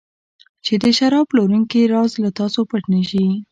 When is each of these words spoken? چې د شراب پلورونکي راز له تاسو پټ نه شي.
چې 0.65 0.73
د 0.83 0.85
شراب 0.97 1.25
پلورونکي 1.31 1.81
راز 1.93 2.11
له 2.23 2.29
تاسو 2.39 2.59
پټ 2.69 2.83
نه 2.93 3.01
شي. 3.09 3.25